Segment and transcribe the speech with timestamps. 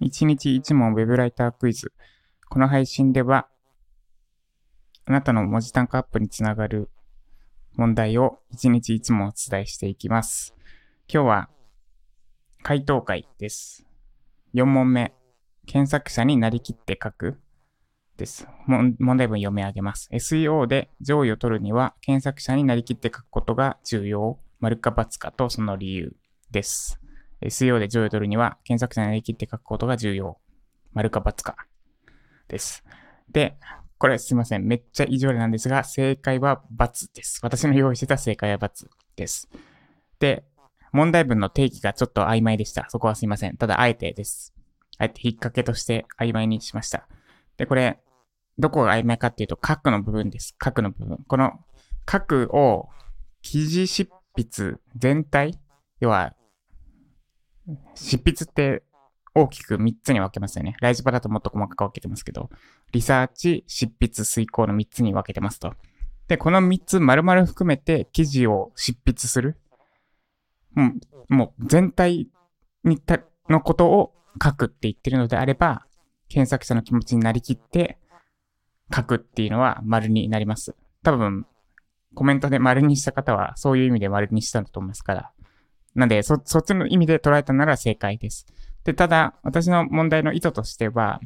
[0.00, 1.92] 1日1問ウェブライタークイズ。
[2.48, 3.48] この配信では、
[5.04, 6.88] あなたの文字単価アップにつながる
[7.76, 10.54] 問題を1日1問お伝えしていきます。
[11.12, 11.48] 今日は
[12.62, 13.86] 回答会です。
[14.54, 15.14] 4問目。
[15.66, 17.38] 検索者になりきって書く
[18.16, 18.48] です。
[18.66, 20.08] 問題文読み上げます。
[20.12, 24.38] SEO で上位を取るには検索者になりきって書くことが重要。
[24.58, 26.16] 丸か×かとその理由
[26.50, 27.00] です。
[27.42, 30.38] SEO で上位を取るには、検索者になりきって書くことが重要。
[30.92, 31.56] 丸か×か。
[32.48, 32.84] です。
[33.30, 33.56] で、
[33.98, 34.66] これすいません。
[34.66, 37.40] めっちゃ異常例なんですが、正解は×です。
[37.42, 39.48] 私の用意してた正解は×です。
[40.18, 40.44] で、
[40.92, 42.86] 問題文の定義がちょっと曖昧でした。
[42.88, 43.56] そこはすいません。
[43.56, 44.54] ただ、あえてです。
[44.98, 47.08] あえて引っ掛けとして曖昧にしました。
[47.56, 48.00] で、これ、
[48.58, 50.56] どこが曖昧かっていうと、書くの部分です。
[50.62, 51.18] 書くの部分。
[51.26, 51.52] この、
[52.10, 52.88] 書くを、
[53.42, 55.58] 記事執筆全体
[56.00, 56.34] 要は、
[57.94, 58.82] 執筆って
[59.34, 60.76] 大きく3つに分けますよね。
[60.80, 62.50] ライジパだともっと細かく分けてますけど、
[62.92, 65.74] リサーチ、執筆、遂行の3つに分けてますと。
[66.28, 69.56] で、この3つ丸々含めて記事を執筆する。
[70.74, 70.92] も
[71.28, 72.28] う、もう全体
[72.84, 75.86] にたのことを書くって言ってるのであれば、
[76.28, 77.98] 検索者の気持ちになりきって
[78.94, 80.74] 書くっていうのは丸になります。
[81.02, 81.46] 多分、
[82.14, 85.32] コメントで丸にした方はそういう意味で丸にしたんだと思いますから。
[85.94, 88.46] なんで、そ、そっちの意味で捉えたなら正解です。
[88.84, 91.20] で、ただ、私の問題の意図としては、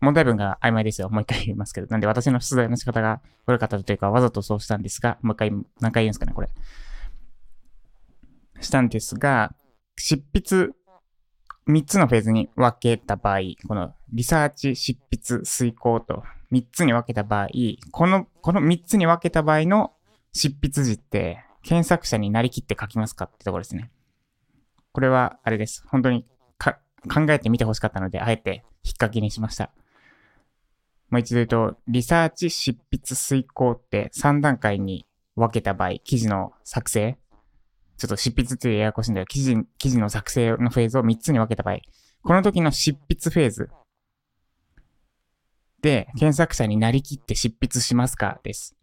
[0.00, 1.08] 問題文が曖昧ですよ。
[1.08, 1.86] もう一回言いますけど。
[1.88, 5.50] なんで、私の出題の仕方が悪かったというか、わざとそうしたんですが、もう一回、
[5.80, 6.48] 何回言うんですかね、これ。
[8.60, 9.54] したんですが、
[9.96, 10.70] 執筆、
[11.66, 16.22] 3つのフェーズに分けた場合、このリサーチ、執筆、遂行と
[16.52, 17.48] 3つに分けた場合、
[17.90, 19.92] この、この3つに分けた場合の
[20.32, 23.90] 執筆時って、検索者になりきって書きますかってところですね。
[24.92, 25.84] これは、あれです。
[25.88, 26.26] 本当に
[26.58, 29.72] 考えてみてほしかったので、あえて引っ掛けにしました。
[31.10, 35.06] もう一度言うと、リサーチ、執筆、遂行って3段階に
[35.36, 37.18] 分けた場合、記事の作成。
[37.96, 39.26] ちょっと執筆ってややこしいんだよ。
[39.26, 41.78] 記事、記事の作成のフェーズを3つに分けた場合、
[42.22, 43.70] この時の執筆フェーズ
[45.80, 48.40] で、検索者になりきって執筆しますか？
[48.42, 48.74] です。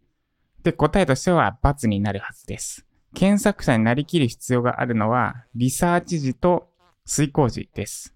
[0.62, 2.86] で、答えとしては×になるはずです。
[3.14, 6.68] 検索者になりきる必要があるのは、リサーチ時と
[7.04, 8.14] 遂行時です。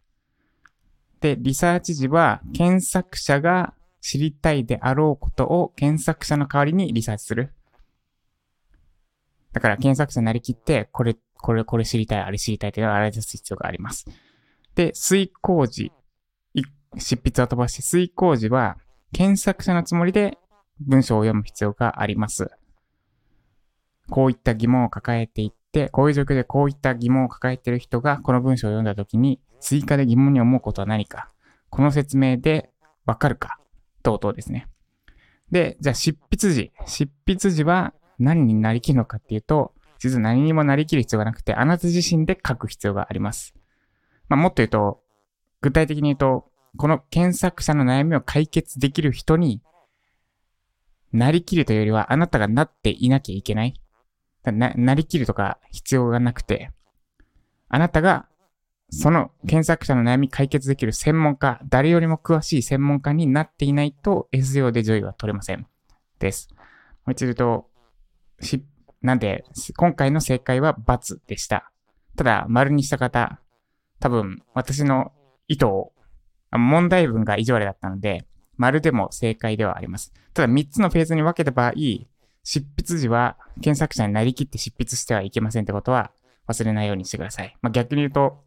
[1.20, 7.52] で、リサーチ時は、検索者が知りたいであろうことを検索者の代わりにリサーチする。
[9.52, 14.06] だから検索者になりきって、これ、これ、これ知りたい、あれ知りたいというのを洗い出す必要があります。
[14.74, 15.92] で、遂行時、
[16.98, 18.78] 執筆を飛ばして遂行時は、
[19.12, 20.38] 検索者のつもりで
[20.80, 22.50] 文章を読む必要があります。
[24.08, 31.30] こういった疑問を抱えていって、こういう状況でこういった疑問を抱えている人がこの文章を読んだ時に追加で疑問に思うことは何か、
[31.70, 32.70] この説明で
[33.04, 33.58] わかるか、
[34.02, 34.68] 等々ですね。
[35.50, 36.72] で、じゃあ執筆時。
[36.86, 43.54] 執筆時は何になりきるのかっていうと、実は何にもなりきる必要がなくて、あなた自身で書く必要があります。
[44.28, 45.00] まあ、もっと言うと、
[45.60, 49.62] 具体的に言うと、この検索者の悩みを解決できる人に
[51.16, 53.74] なりきるというよりは、あなたがなっていなきゃいけない？
[54.44, 56.70] な、なりきるとか必要がなくて、
[57.68, 58.28] あなたが、
[58.90, 65.66] その検索者の悩み解決できる専門家、誰よりも詳しい専門家になっていないと SEO で上位は取れません。
[66.20, 66.48] です。
[67.04, 67.70] もう一度言うと、
[68.40, 68.64] し、
[69.02, 69.44] なんで、
[69.76, 71.72] 今回の正解は×でした。
[72.16, 73.40] ただ、丸にした方、
[73.98, 75.12] 多分、私の
[75.48, 75.92] 意図を、
[76.52, 78.24] 問題文が異常例だったので、
[78.56, 80.12] 丸でも正解ではあります。
[80.34, 81.72] ただ3つのフェーズに分けた場合、
[82.42, 86.12] 執筆時は検索者になりきって執筆してはいけませんってことは
[86.48, 87.56] 忘れないようにしてください。
[87.60, 88.44] まあ、逆に言うと、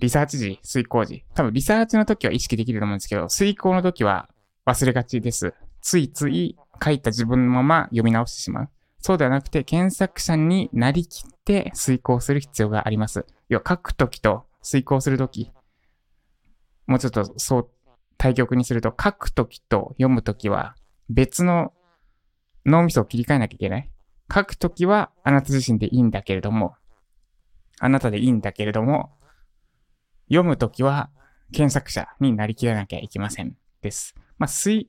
[0.00, 1.24] リサーチ時、遂行時。
[1.34, 4.28] 多分リサーチの時は意識できると思うんですけど、遂行の時は
[4.66, 5.54] 忘れがちです。
[5.82, 8.68] ついつい書いた自分のまま読み直してしまう。
[8.98, 13.26] そうではなくて、検索者になりきって遂行する必要があります。
[13.48, 15.52] 要は書くときと遂行するとき、
[16.86, 17.70] もうちょっとそう
[18.20, 20.76] 対局にすると、書くときと読むときは
[21.08, 21.72] 別の
[22.66, 23.90] 脳みそを切り替えなきゃいけない。
[24.30, 26.74] 書くときはあなた自身でいいんだけれども、
[27.78, 29.10] あなたでいいんだけれども、
[30.28, 31.08] 読むときは
[31.50, 33.56] 検索者になりきらなきゃいけません。
[33.80, 34.14] です。
[34.36, 34.88] まあ、推、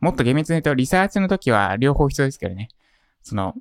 [0.00, 2.68] もっと厳密に言うと、リサーチのときは両方必要ですけどね。
[3.20, 3.52] その、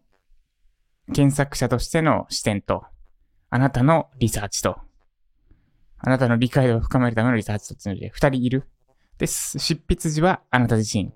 [1.13, 2.85] 検索者としての視点と、
[3.49, 4.79] あなたのリサーチと、
[6.05, 8.67] あなたの理解を深めるためのリサーチとつので、二人いる。
[9.17, 11.13] です、執筆時はあなた自身。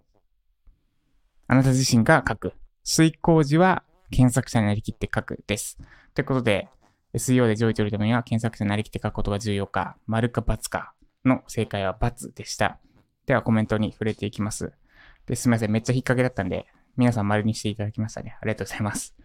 [1.47, 2.53] あなた自身が書く。
[2.85, 5.77] 遂行時は検索者になりきって書くです。
[6.13, 6.69] ということで、
[7.13, 10.93] SEO で上位取るためには検索者になりきって書くことが重要か、丸か×か
[11.25, 12.79] の正解は×でした。
[13.25, 14.71] ではコメントに触れていきます。
[15.25, 15.71] で、すみません。
[15.71, 18.37] めっちゃ引っ掛けだったんで、皆さん丸にしていただきましたね。
[18.39, 19.17] ありがとうございます。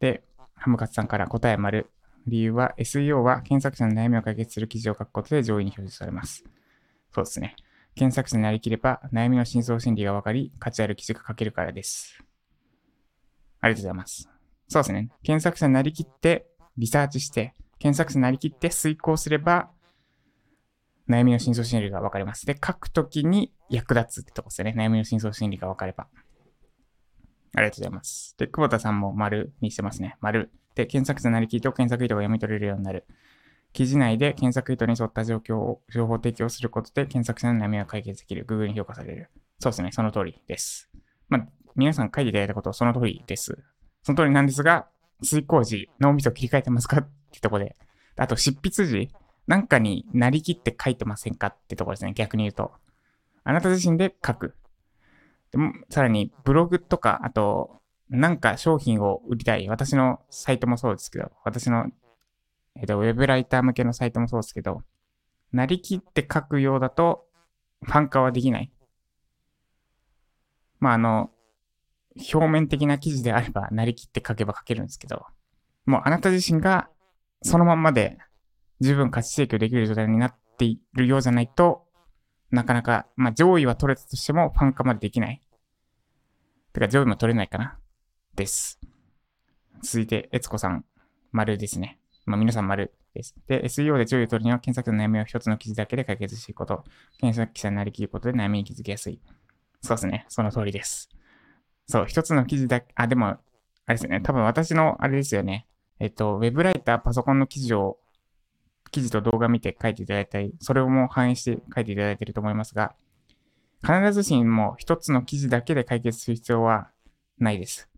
[0.00, 0.24] で、
[0.54, 1.90] ハムカツさんから答え丸。
[2.26, 6.44] 理由は SEO は検索者の悩みを解決する記事を書くことで上位に表示されます。
[7.12, 7.56] そうですね。
[7.94, 12.22] 検索者になりきれば悩みの真相心理がわかり、価値ある記事が書けるからです。
[13.60, 14.28] ありがとうございます。
[14.68, 15.10] そうですね。
[15.22, 16.46] 検索者になりきって、
[16.76, 19.70] リサーチして、検索者になりきって遂行すれば、
[21.08, 22.46] 悩みの真相心理がわかります。
[22.46, 24.74] で、書くときに役立つってとこですね。
[24.76, 26.08] 悩みの真相心理がわかれば。
[27.54, 28.34] ありがとうございます。
[28.38, 30.16] で、久保田さんも丸にしてますね。
[30.20, 30.50] 丸。
[30.76, 33.06] で、検索者なりきりと検索意図が読み取れるようになる。
[33.72, 38.46] 記事内で検索意図に沿った状況を、情報提供することで検索者の悩みを解決できる。
[38.46, 39.30] Google に評価される。
[39.58, 39.90] そうですね。
[39.90, 40.90] その通りです。
[41.28, 43.58] まあ、皆さん書いていただいたことその通りです。
[44.02, 44.86] その通りなんですが、
[45.22, 47.74] 遂行時、脳みそ切り替えてますかってとこで。
[48.16, 49.10] あと、執筆時、
[49.46, 52.12] なんかになりきって書いてませんかってとこですね。
[52.14, 52.72] 逆に言うと。
[53.44, 54.54] あなた自身で書く。
[55.52, 59.68] でも、さらに、ブログとか、あと、なんか商品を売りたい。
[59.68, 61.86] 私のサイトもそうですけど、私の、
[62.76, 64.82] えっと、ウェブライター向けのサイトもそうですけど、
[65.52, 67.26] なりきって書くようだと、
[67.82, 68.70] ファン化はできない。
[70.78, 71.30] まあ、あの、
[72.32, 75.26] 表面的な記事であれば、なりきって書けば書けるんですけど、
[75.84, 76.88] もうあなた自身が
[77.42, 78.18] そのまんまで
[78.80, 81.84] 十分価値提供できる状態になっているようじゃないと、
[82.50, 85.40] なかなか、まあ上位は取れたとしてもファン化までできない。
[86.72, 87.78] てか上位も取れないかな。
[88.36, 88.78] です。
[89.82, 90.84] 続いて、えつこさん、
[91.32, 91.98] 丸ですね。
[92.26, 93.34] まあ皆さん丸です。
[93.48, 96.84] で、SEO で上位を取るには検索の悩みを一つの記事だけで解決していくこと。
[97.18, 99.20] 検索記者になりきることで悩みに気づきやすい。
[99.80, 100.26] そうですね。
[100.28, 101.08] その通りです。
[101.88, 103.38] そう、一つの記事だけ、あ、でも、あ
[103.88, 104.20] れですね。
[104.20, 105.66] 多分私の、あれですよね。
[105.98, 107.98] えっと、ウェブライター、パソコンの記事を
[108.90, 112.94] 記事と動画見て書いていただいたり、それをもう反映して書いていただいていると思いますが、
[113.82, 116.90] 必ずしも一つの記事だけで解決する必要は
[117.38, 117.88] ないです。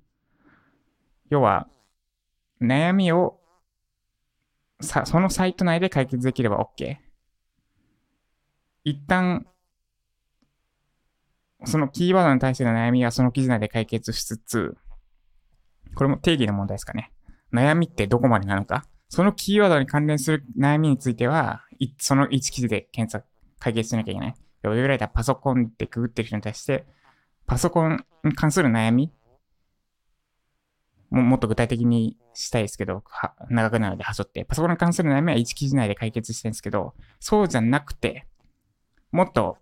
[1.30, 1.68] 要は、
[2.60, 3.38] 悩みを
[4.80, 6.96] さ、そのサイト内で解決できれば OK。
[8.84, 9.46] 一旦、
[11.64, 14.76] そのキーワードに対しての悩みはその記事内で解決しつつ、
[15.94, 17.12] これも定義の問題ですかね。
[17.52, 21.64] 悩みってどこまでなのかそのキーワードに関連する悩みについては、
[21.98, 23.26] その1記事で検索、
[23.58, 24.34] 解決しなきゃいけない。
[24.64, 26.86] ウェブライターパソコンってくぐってる人に対して、
[27.46, 29.10] パソコンに関する悩み
[31.10, 33.02] ももっと具体的にしたいですけど、
[33.48, 38.26] 長くなるので端折って、パソコンに関する悩みは1記事内で解決してるんですけど、そうじゃなくて、
[39.10, 39.56] もっと、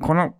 [0.00, 0.34] この、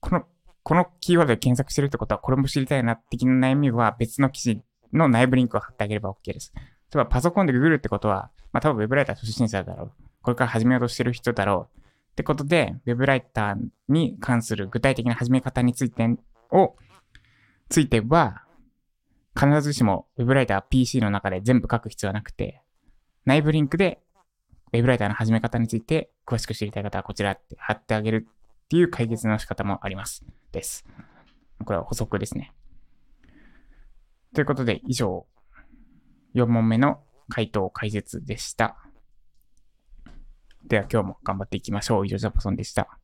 [0.00, 0.24] この、
[0.64, 4.62] このキーワードで検索してるってことは、これも知りたいな的な悩みは別の記事
[4.92, 6.52] の内部リンクを貼ってあげれば OK です。
[6.56, 6.62] 例
[6.94, 9.92] えばパソコンでググるってことは、まあ多分ウェブライター初心者だろう。
[10.22, 11.80] これから始めようとしてる人だろう。
[12.12, 13.56] ってことで、ウェブライター
[13.88, 16.06] に関する具体的な始め方について
[16.50, 16.76] を、
[17.68, 18.44] ついては、
[19.34, 22.62] 必ずしもウェブライター PC の中で全部書く必要はなくて、
[23.24, 24.00] 内部リンクで
[24.72, 28.26] ウェブライターの始め方について詳しく知りたい方はこちらって貼ってあげる
[28.64, 30.24] っていう解決の仕方もあります。
[30.50, 30.86] です。
[31.64, 32.52] これは補足ですね。
[34.34, 35.26] ということで、以上、
[36.34, 38.78] 4問目の回答解説でした。
[40.64, 42.06] では今日も頑張っていきましょう。
[42.06, 42.98] 以上、ジャパソンでした。